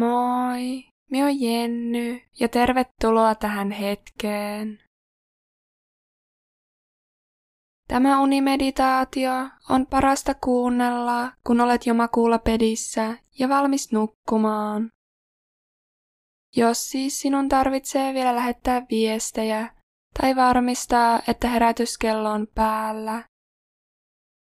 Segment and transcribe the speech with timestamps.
[0.00, 4.78] Moi, minä olen Jenny ja tervetuloa tähän hetkeen.
[7.88, 9.32] Tämä unimeditaatio
[9.68, 14.90] on parasta kuunnella, kun olet jo makuulla pedissä ja valmis nukkumaan.
[16.56, 19.74] Jos siis sinun tarvitsee vielä lähettää viestejä
[20.20, 23.24] tai varmistaa, että herätyskello on päällä,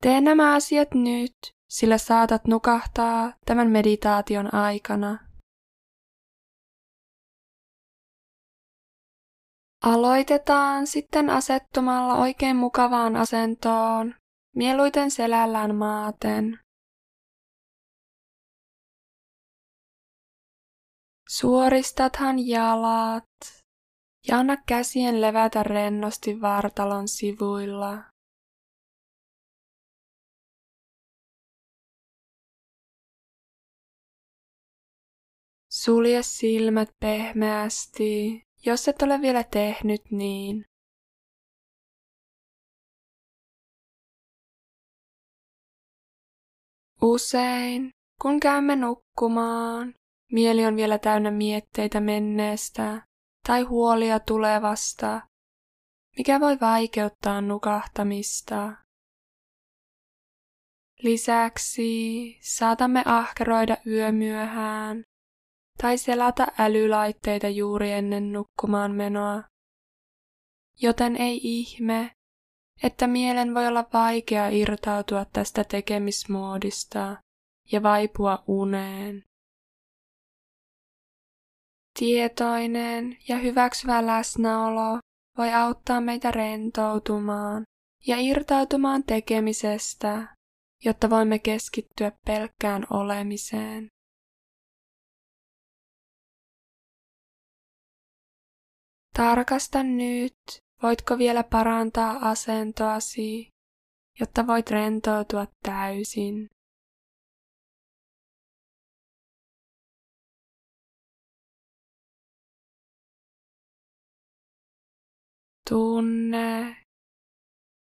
[0.02, 1.34] tee nämä asiat nyt,
[1.69, 5.31] sillä saatat nukahtaa tämän meditaation aikana.
[9.82, 14.14] Aloitetaan sitten asettumalla oikein mukavaan asentoon,
[14.56, 16.58] mieluiten selällään maaten.
[21.28, 23.24] Suoristathan jalat
[24.28, 28.05] ja anna käsien levätä rennosti vartalon sivuilla.
[35.70, 40.64] Sulje silmät pehmeästi jos et ole vielä tehnyt niin.
[47.02, 47.90] Usein,
[48.22, 49.94] kun käymme nukkumaan,
[50.33, 53.06] mieli on vielä täynnä mietteitä menneestä
[53.46, 55.20] tai huolia tulevasta,
[56.18, 58.72] mikä voi vaikeuttaa nukahtamista.
[61.02, 65.05] Lisäksi saatamme ahkeroida yömyöhään
[65.78, 69.42] tai selata älylaitteita juuri ennen nukkumaan menoa.
[70.81, 72.11] Joten ei ihme,
[72.83, 77.17] että mielen voi olla vaikea irtautua tästä tekemismoodista
[77.73, 79.25] ja vaipua uneen.
[81.98, 84.98] Tietoinen ja hyväksyvä läsnäolo
[85.39, 87.64] voi auttaa meitä rentoutumaan
[88.07, 90.36] ja irtautumaan tekemisestä,
[90.84, 93.89] jotta voimme keskittyä pelkkään olemiseen.
[99.17, 100.34] Tarkasta nyt,
[100.83, 103.48] voitko vielä parantaa asentoasi,
[104.20, 106.48] jotta voit rentoutua täysin.
[115.70, 116.77] Tunne,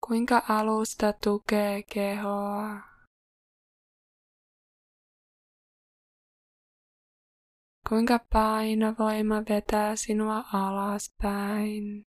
[0.06, 2.91] kuinka alusta tukee kehoa.
[7.92, 12.06] Kuinka painovoima vetää sinua alaspäin.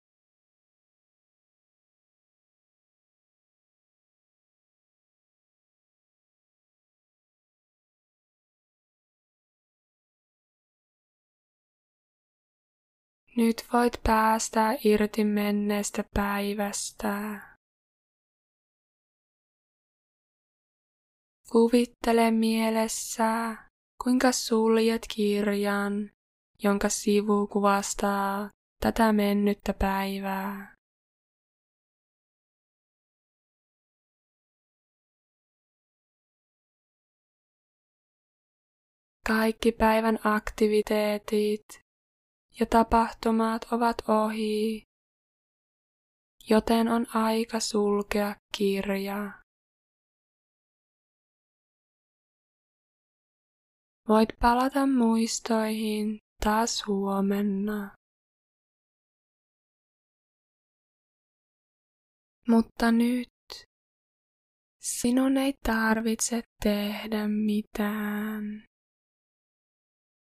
[13.37, 17.41] Nyt voit päästää irti menneestä päivästä.
[21.53, 23.63] Kuvittele mielessä,
[24.04, 26.10] kuinka suljet kirjan,
[26.62, 28.50] jonka sivu kuvastaa
[28.81, 30.75] tätä mennyttä päivää.
[39.26, 41.65] Kaikki päivän aktiviteetit
[42.60, 44.82] ja tapahtumat ovat ohi,
[46.50, 49.44] joten on aika sulkea kirja.
[54.09, 57.91] Voit palata muistoihin taas huomenna.
[62.48, 63.28] Mutta nyt
[64.81, 68.65] sinun ei tarvitse tehdä mitään.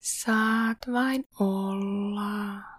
[0.02, 2.77] Saat vain olla.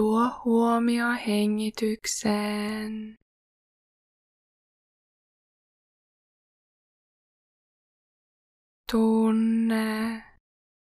[0.00, 3.18] Tuo huomio hengitykseen.
[8.92, 10.22] Tunne,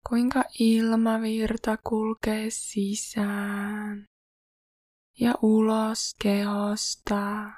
[0.09, 4.05] kuinka ilmavirta kulkee sisään
[5.19, 7.51] ja ulos kehosta.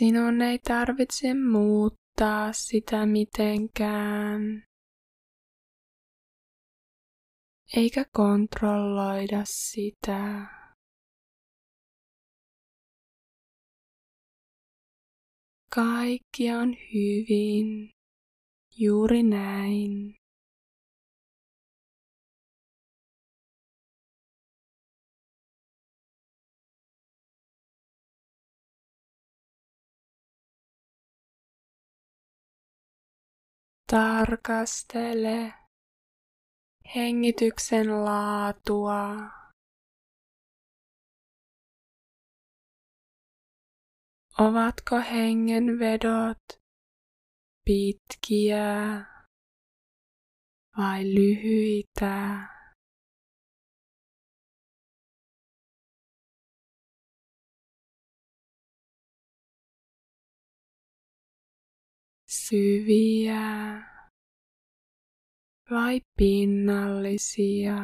[0.00, 4.64] Sinun ei tarvitse muuttaa sitä mitenkään.
[7.76, 10.46] Eikä kontrolloida sitä.
[15.74, 17.90] Kaikki on hyvin,
[18.78, 20.19] juuri näin.
[33.90, 35.54] Tarkastele
[36.94, 39.02] hengityksen laatua.
[44.38, 46.42] Ovatko hengenvedot
[47.64, 48.66] pitkiä
[50.76, 52.59] vai lyhyitä?
[62.50, 63.46] Syviä
[65.70, 67.78] vai pinnallisia?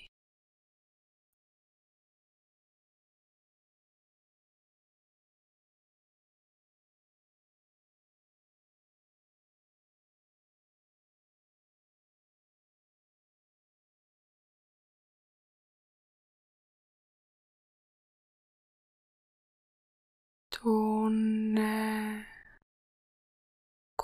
[20.62, 22.26] Tunne,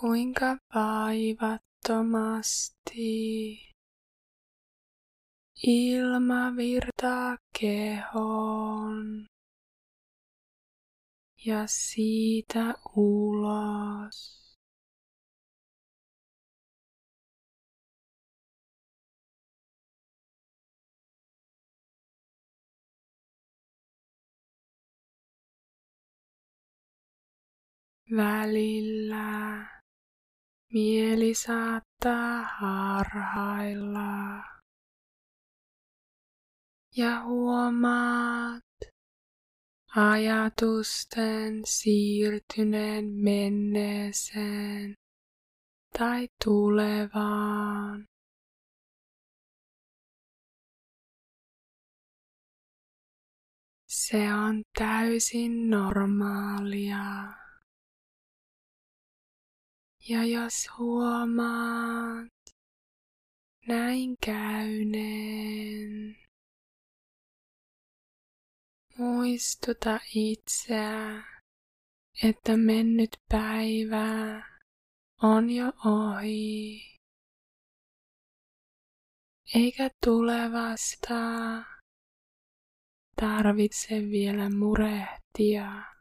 [0.00, 3.58] kuinka vaivattomasti
[5.66, 9.26] ilma virtaa kehoon
[11.44, 14.45] ja siitä ulos.
[28.10, 29.66] Välillä
[30.72, 34.42] mieli saattaa harhailla
[36.96, 38.62] ja huomaat
[39.96, 44.94] ajatusten siirtyneen menneeseen
[45.98, 48.06] tai tulevaan.
[53.88, 57.45] Se on täysin normaalia.
[60.08, 62.32] Ja jos huomaat
[63.68, 66.16] näin käyneen,
[68.98, 71.22] muistuta itseä,
[72.22, 74.42] että mennyt päivä
[75.22, 76.80] on jo ohi,
[79.54, 81.14] eikä tulevasta
[83.20, 85.95] tarvitse vielä murehtia.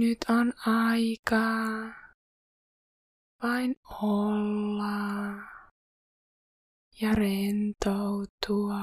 [0.00, 1.94] Nyt on aikaa
[3.42, 5.34] vain olla
[7.00, 8.80] ja rentoutua.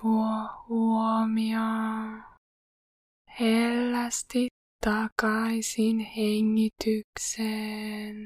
[0.00, 1.60] Tuo huomio
[3.40, 4.49] hellästi
[4.84, 8.16] takaisin hengitykseen.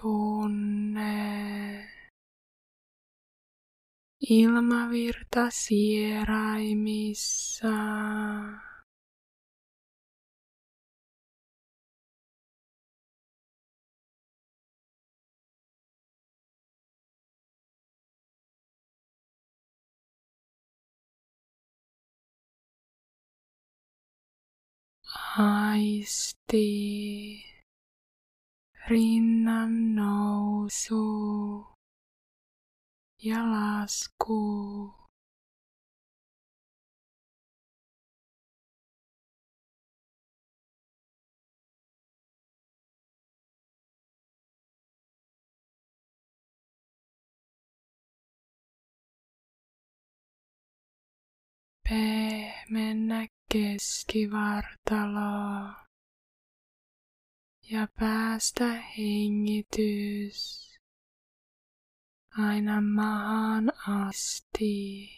[0.00, 1.27] Tunne
[4.30, 7.74] ilmavirta sieraimissa.
[25.38, 26.66] Aisti
[28.88, 31.77] rinnan nousu
[33.22, 34.94] ja lasku.
[51.88, 55.86] Pehmennä keskivartaloa
[57.70, 60.67] ja päästä hengitys
[62.36, 65.08] aina mahaan asti.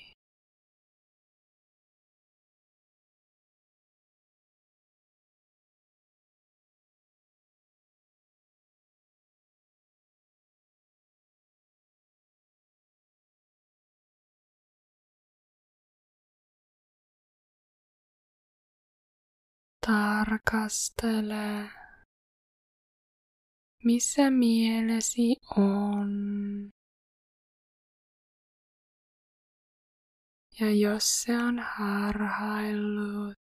[19.86, 21.70] Tarkastele,
[23.84, 26.10] missä mielesi on.
[30.60, 33.38] Ja jos se on harhaillut,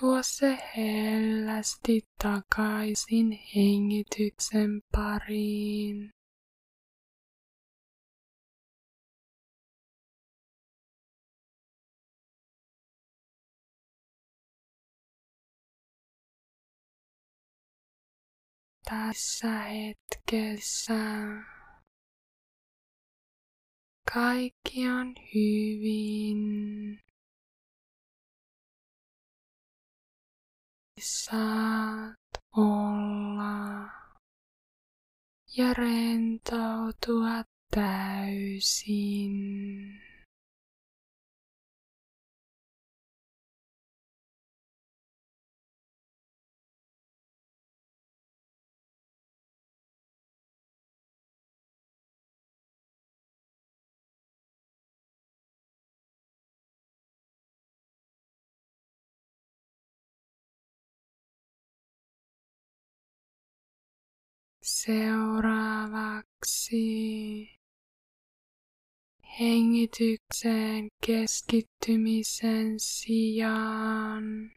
[0.00, 6.10] tuo se hellästi takaisin hengityksen pariin.
[18.90, 20.94] tässä hetkessä.
[24.14, 27.00] Kaikki on hyvin.
[31.00, 32.18] Saat
[32.56, 33.90] olla
[35.56, 39.26] ja rentoutua täysin.
[64.86, 66.78] Seuraavaksi
[69.40, 74.52] hengitykseen keskittymisen sijaan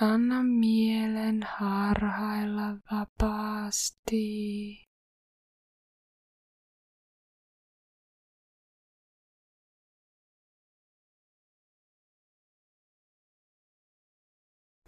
[0.00, 4.88] anna mielen harhailla vapaasti.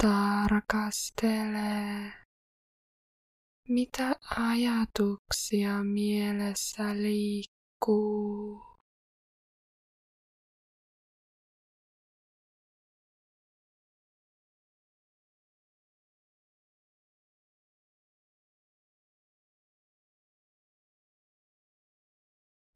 [0.02, 1.40] Tarkastele
[3.70, 8.62] mitä ajatuksia mielessä liikkuu?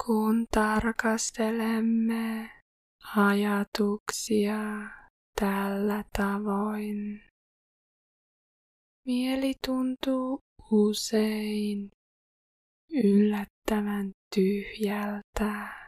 [0.07, 2.51] Kun tarkastelemme
[3.17, 4.59] ajatuksia
[5.41, 7.23] tällä tavoin,
[9.07, 11.91] mieli tuntuu usein
[13.05, 15.85] yllättävän tyhjältä.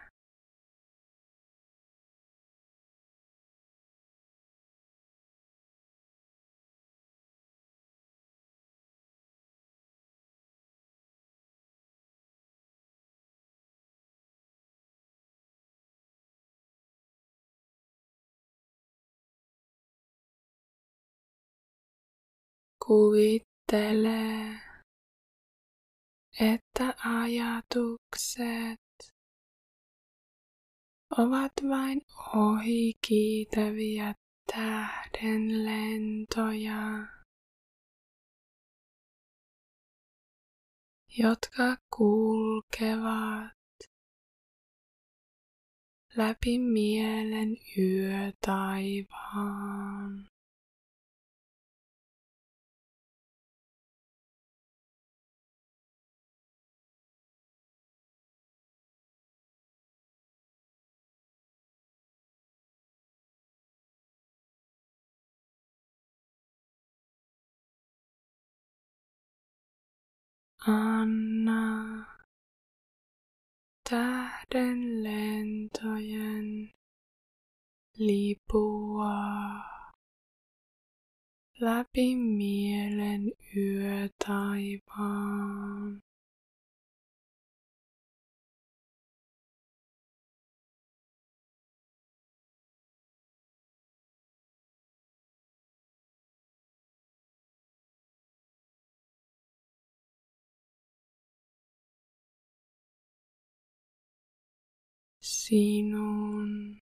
[22.86, 24.65] Kuvittele,
[26.40, 28.80] että ajatukset
[31.18, 32.02] ovat vain
[32.36, 34.14] ohikiitäviä
[34.52, 37.06] tähdenlentoja,
[41.18, 43.52] jotka kulkevat
[46.16, 49.56] läpi mielen yötaivaan.
[70.68, 72.04] Anna
[73.88, 76.70] tähden lentojen
[77.98, 79.16] lipua
[81.60, 84.86] läpi mielen yötaivaan.
[105.46, 106.78] Sinun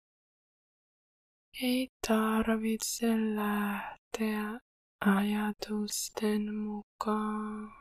[1.62, 4.60] ei tarvitse lähteä
[5.00, 7.72] ajatusten mukaan.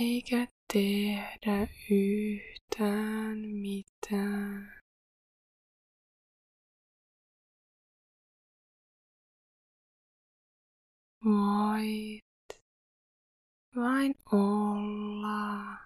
[0.00, 4.80] Eikä tehdä yhtään mitään.
[11.24, 12.62] Voit
[13.76, 15.85] vain olla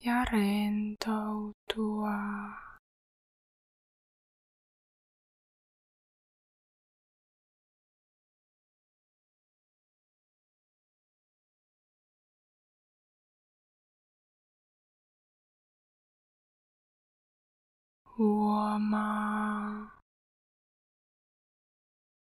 [0.00, 2.18] ja rentoutua.
[18.04, 19.90] Huomaa,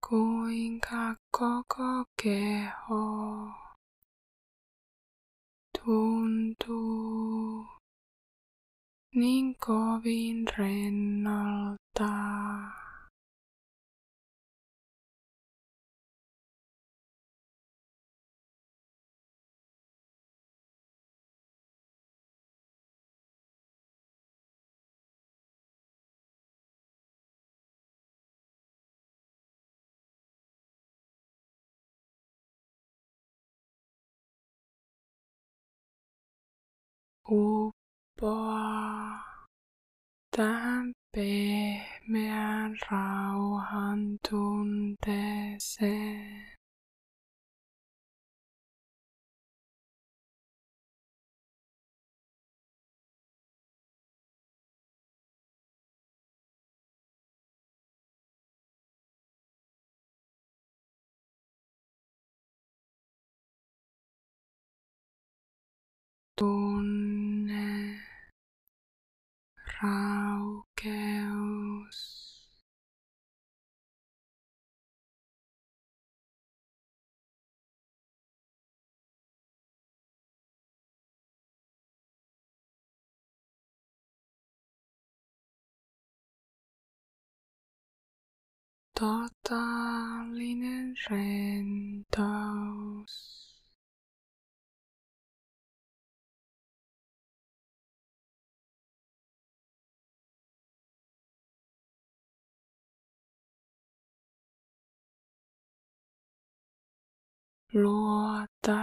[0.01, 3.62] kuinka koko keho
[5.85, 7.65] tuntuu
[9.15, 12.13] niin kovin rennolta.
[37.33, 39.19] Uppoa
[40.37, 46.03] tähän pehmeään rauhan tunteeseen.
[66.39, 67.12] Tunne
[69.83, 71.99] raukeus.
[88.95, 92.33] Totaalinen rentous.
[107.73, 108.77] Luota,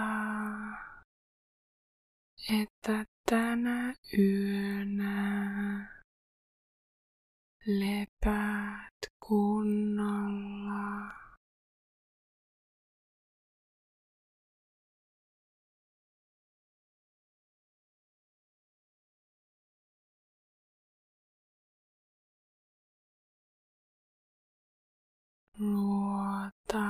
[2.62, 6.02] että tänä yönä
[7.66, 11.10] lepäät kunnolla.
[25.58, 26.80] Luota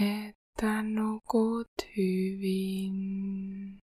[0.00, 3.78] että nukut hyvin.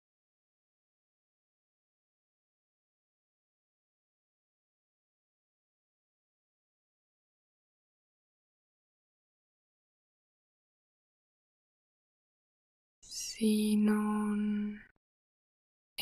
[13.01, 14.79] Sinun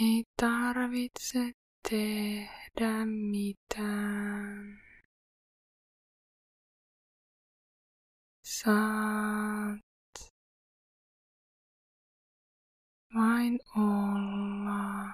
[0.01, 1.51] ei tarvitse
[1.89, 4.81] tehdä mitään.
[8.43, 9.92] Saat
[13.13, 15.13] vain olla.